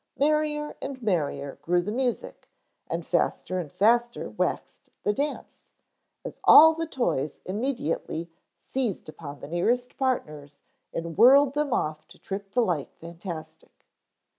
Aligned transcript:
Merrier 0.17 0.75
and 0.81 0.99
merrier 1.03 1.59
grew 1.61 1.83
the 1.83 1.91
music 1.91 2.49
and 2.87 3.05
faster 3.05 3.59
and 3.59 3.71
faster 3.71 4.31
waxed 4.31 4.89
the 5.03 5.13
dance, 5.13 5.61
as 6.25 6.39
all 6.43 6.73
the 6.73 6.87
toys 6.87 7.39
immediately 7.45 8.27
seized 8.57 9.07
upon 9.07 9.41
the 9.41 9.47
nearest 9.47 9.97
partners 9.97 10.59
and 10.91 11.19
whirled 11.19 11.53
them 11.53 11.71
off 11.71 12.07
to 12.07 12.17
trip 12.17 12.53
the 12.53 12.63
light 12.63 12.89
fantastic. 12.99 13.85